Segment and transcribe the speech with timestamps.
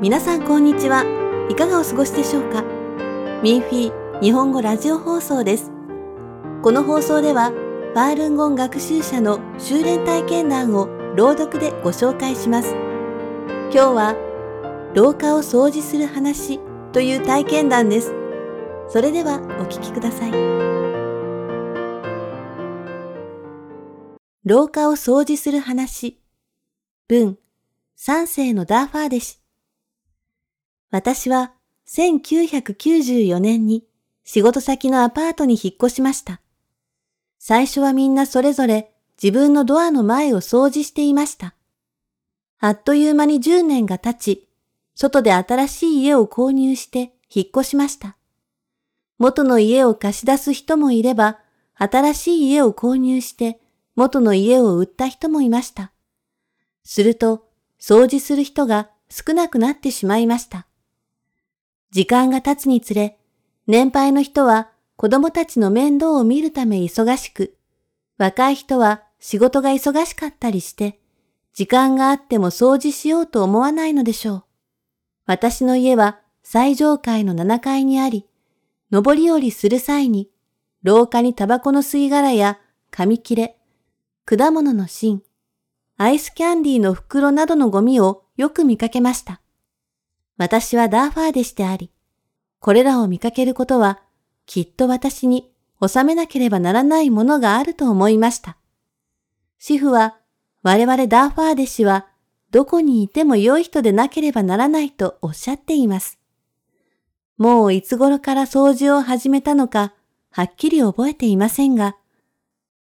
[0.00, 1.02] 皆さんこんにちは。
[1.50, 2.62] いかがお過ごしでしょうか？
[3.42, 5.72] ミンフィー日本語ラジオ放送です。
[6.62, 10.86] この放送では、ファールンゴン学習者の修練体験談を
[11.16, 12.76] 朗読でご紹介します。
[13.72, 14.14] 今日は、
[14.94, 16.60] 廊下を掃除する話
[16.92, 18.14] という体験談です。
[18.88, 20.30] それではお聞きください。
[24.44, 26.20] 廊下を掃除する話。
[27.08, 27.36] 文、
[27.96, 29.40] 三世のダーファーデ氏。
[30.90, 31.52] 私は
[31.86, 33.84] 1994年に
[34.24, 36.40] 仕事先のアパートに引っ越しました。
[37.38, 38.92] 最初はみんなそれぞれ
[39.22, 41.54] 自分のドアの前を掃除していました。
[42.60, 44.48] あっという間に10年が経ち、
[44.94, 48.16] 外で新しい家を購入して引っ越しました。
[49.18, 51.38] 元の家を貸し出す人もいれば、
[51.74, 53.60] 新しい家を購入して
[53.96, 55.92] 元の家を売った人もいました。
[56.84, 57.48] すると、
[57.80, 60.67] 掃除する人が少なくなってしまいました。
[61.90, 63.18] 時間が経つにつれ、
[63.66, 67.56] 年配の人は子供たちの面倒を見るため忙しく、
[68.18, 71.00] 若い人は仕事が忙しかったりして、
[71.54, 74.44] 時間があっても掃除しようと思わないのでしょう。
[75.26, 78.26] 私の家は最上階の7階にあり、
[78.90, 80.30] 上り下りする際に、
[80.82, 82.58] 廊下にタバコの吸い殻や
[82.90, 83.56] 紙切れ、
[84.24, 85.22] 果物の芯、
[85.96, 89.40] アイスキャンディーの袋などのゴミをよく見かけました。
[90.38, 91.90] 私はダーファーデシであり、
[92.60, 94.00] これらを見かけることは、
[94.46, 95.52] きっと私に
[95.84, 98.56] 収めなければならないものがあると思いました。
[99.58, 100.16] 主婦は、
[100.62, 102.06] 我々ダーファーデシは、
[102.52, 106.18] どこにいても良い人でなければならないとおっしゃっています。
[107.36, 109.92] もういつ頃から掃除を始めたのか、
[110.30, 111.96] はっきり覚えていませんが、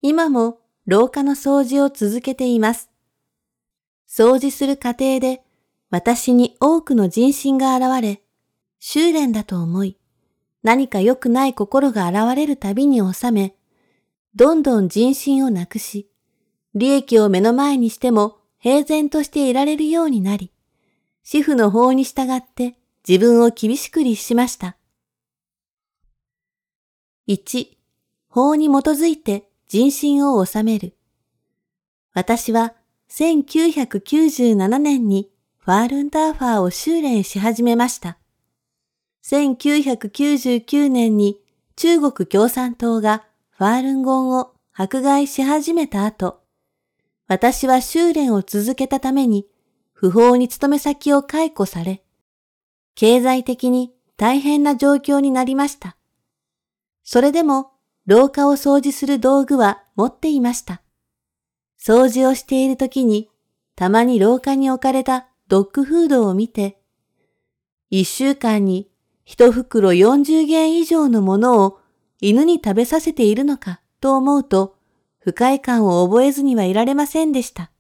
[0.02, 2.90] 今も廊下の掃除を続けています。
[4.08, 5.44] 掃除する過程で
[5.90, 8.22] 私に多くの人心が現れ、
[8.80, 9.98] 修練だと思い、
[10.62, 13.56] 何か良くない心が現れるたびに収め、
[14.36, 16.10] どんどん人心をなくし、
[16.76, 20.52] 利益を目の前にしても平然としていられるようになり、
[21.24, 22.76] 主婦の法に従って
[23.08, 24.76] 自分を厳しく律しました。
[27.28, 27.68] 1、
[28.28, 30.96] 法に基づいて人心を収める。
[32.14, 32.74] 私は
[33.10, 35.30] 1997年に
[35.68, 38.18] ファールンダーファーを修練し始めました。
[39.26, 41.42] 1999年に
[41.76, 46.40] 中国共産党がファールンゴンを迫害し始めた後、
[47.28, 49.46] 私は修練を続けたために
[49.92, 52.02] 不法に勤め先を解雇され、
[52.96, 55.98] 経済的に大変な状況になりました。
[57.04, 57.72] それでも
[58.06, 60.82] 廊下を掃除する道具は持っていました。
[61.78, 63.30] 掃除をしている時に、
[63.76, 66.80] たまに廊下に置かれたドッグフードを見て、
[67.90, 68.90] 一週間に
[69.24, 71.80] 一袋40元以上のものを
[72.20, 74.76] 犬に食べさせているのかと思うと、
[75.20, 77.72] 不快感を覚えずにはいられませんでした。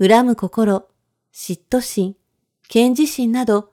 [0.00, 0.88] 恨む心、
[1.32, 2.16] 嫉妬心、
[2.68, 3.72] 検事心など、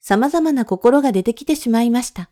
[0.00, 2.30] 様々な心が出てきてしまいました。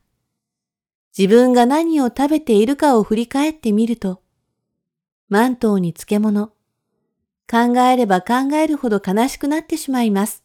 [1.17, 4.23] 自分が何を食べているかを振り返ってみると、
[5.29, 6.53] マントウに漬物、
[7.51, 10.43] 考えれば考えるほど悲しくなってしまいます。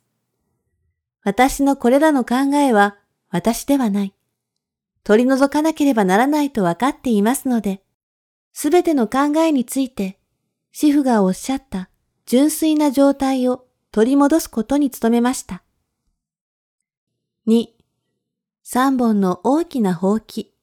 [1.24, 2.98] 私のこれらの考えは
[3.30, 4.14] 私ではない。
[5.04, 7.82] 取り除かなければならないと分かっていますので、
[8.54, 10.20] すべての考えについて、
[10.72, 11.90] 主婦がおっしゃった
[12.26, 15.64] 純粋な状態を取り戻すことに努めました。
[17.48, 17.68] 2、
[18.64, 20.54] 3本の大きなほうき。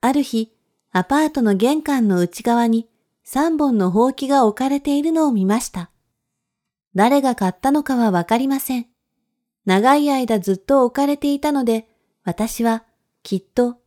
[0.00, 0.52] ある日、
[0.92, 2.88] アパートの玄関の内側に
[3.28, 5.90] 3本のほうきが置かれているのを見ました。
[6.94, 8.86] 誰が買ったのかはわかりません。
[9.64, 11.88] 長い間ずっと置かれていたので、
[12.24, 12.84] 私は
[13.22, 13.78] きっと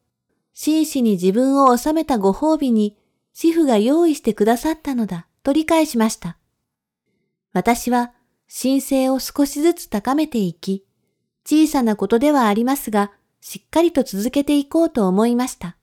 [0.53, 2.97] 真摯に自分を収めたご褒美に
[3.33, 6.37] 主婦が用意してくださったのだと理解しました。
[7.53, 8.11] 私は
[8.53, 10.85] 神聖を少しずつ高めていき、
[11.45, 15.77] 小さなことではありますが、しっかりと続けていこうと思いました。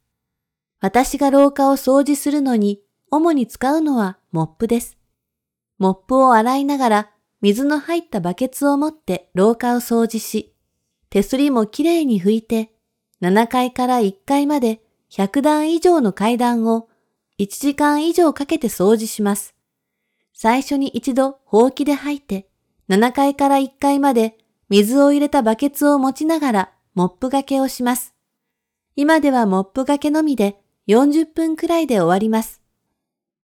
[0.80, 2.80] 私が廊下を掃除するのに
[3.10, 4.98] 主に使うのはモップです。
[5.78, 7.10] モップを洗いながら
[7.40, 10.54] 水の入ったバケツを持って廊下を掃除し、
[11.10, 12.72] 手すりもきれいに拭いて、
[13.22, 14.80] 7階から1階まで
[15.10, 16.88] 100段以上の階段を
[17.38, 19.54] 1時間以上かけて掃除します。
[20.32, 22.48] 最初に一度ほうきで吐いて、
[22.88, 24.36] 7階から1階まで
[24.68, 28.14] 水を入れたバケツを持ちながらモップがけをします。
[28.96, 32.62] 今ではモップがけのみで40分くらいで終わります。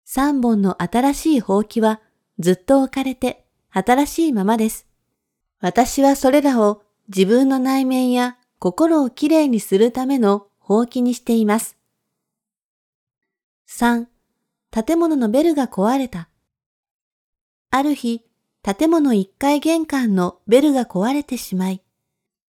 [0.07, 2.01] 3本の新しいほうきは
[2.39, 4.87] ずっと置かれて新しいままです。
[5.61, 11.77] 私はそれらを自分の内面や心をきれいにするための放棄にしています。
[13.69, 14.07] 3.
[14.71, 16.29] 建物のベルが壊れた。
[17.71, 18.23] ある日、
[18.63, 21.83] 建物1階玄関のベルが壊れてしまい、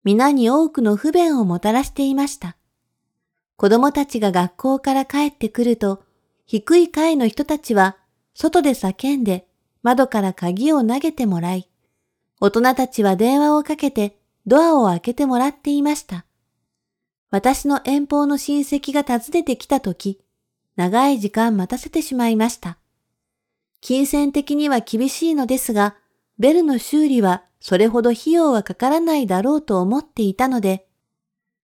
[0.05, 2.57] 皆に多くの不便をもたらしていました。
[3.57, 6.03] 子供たちが学校から帰ってくると、
[6.47, 7.97] 低い階の人たちは
[8.35, 9.47] 外で叫んで
[9.83, 11.69] 窓から鍵を投げてもらい、
[12.41, 14.17] 大人たちは電話をかけて
[14.47, 16.25] ドアを開けてもらっていました。
[17.31, 20.21] 私の遠方の親戚が訪ねてきたとき、
[20.77, 22.79] 長い時間待たせてしまいました。
[23.81, 25.97] 金銭的には厳しいのですが、
[26.39, 30.87] ベルの修理はそれほど費用はかからないだろうと思っていたので、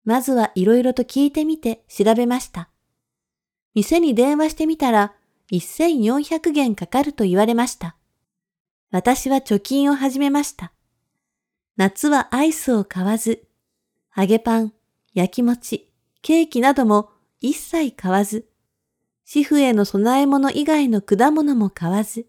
[0.04, 2.71] まずはいろいろと聞いてみて調べました。
[3.74, 5.14] 店に電話してみたら
[5.52, 7.96] 1400元かかると言われました。
[8.92, 10.74] 私は貯金を始めました。
[11.78, 13.48] 夏はアイスを買わず、
[14.16, 14.74] 揚げパン、
[15.14, 15.90] 焼き餅、
[16.22, 17.10] ケーキなども
[17.40, 18.48] 一切買わず、
[19.26, 22.28] 主婦への供え物以外の果物も買わず、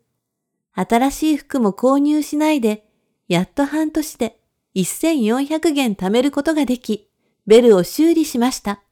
[0.75, 2.87] 新しい服も購入しないで、
[3.29, 4.39] やっと半年で
[4.75, 7.11] 1400元貯めることができ、
[7.47, 8.83] ベルを修理しました。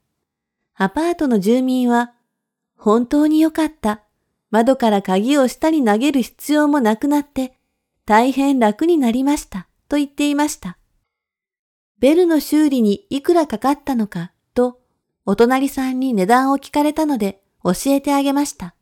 [0.75, 2.13] アパートの住民は、
[2.81, 4.01] 本当によかった。
[4.51, 7.55] 窓から鍵を下に投げる必要もなくなって、
[8.07, 9.69] 大変楽になりました。
[9.87, 10.79] と言っていました。
[11.99, 14.81] ベルの修理にいくらかかったのかと、
[15.27, 18.75] お隣さんに値段を聞かれたので教えてあげました。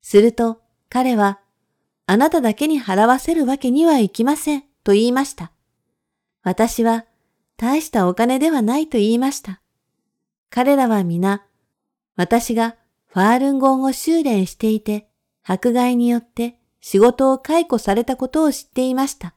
[0.00, 1.38] すると、彼は、
[2.06, 5.52] あなただけに払わせるわけにはいきません、と言いました。
[6.42, 7.04] 私は、
[7.58, 9.60] 大したお金ではないと言いました。
[10.48, 11.44] 彼らは皆、
[12.16, 12.76] 私が
[13.18, 15.08] ファールンゴンを修練していて、
[15.42, 19.34] 迫害によって仕事を解雇されたことを知っていました。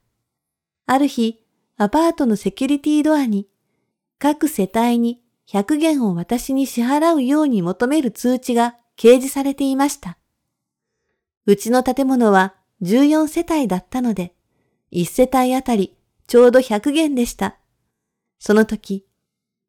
[0.86, 1.44] ある日、
[1.78, 3.48] アパートのセキュリティドアに、
[4.20, 10.20] 各世帯に100元を私に支払うように求める通知が掲示されていました。
[11.48, 14.36] うちの建物は14世帯だったので、
[14.92, 15.98] 1世帯あたり
[16.28, 17.58] ちょうど100元でした。
[18.38, 19.08] その時、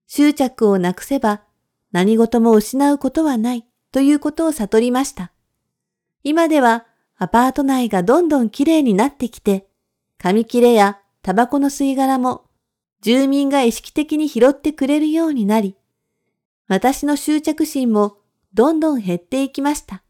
[0.07, 1.45] 執着をなくせば
[1.93, 5.33] 何事も失うことはないということを悟りました。
[6.25, 6.87] 今では
[7.17, 9.69] アパート内がどんどん綺麗になってきて、
[10.19, 12.45] 紙切れやタバコの吸い殻も
[13.03, 15.77] 住民が意識的に拾ってくれるようになり、
[16.69, 18.17] 私の執着心も
[18.55, 20.03] どんどん減っていきました。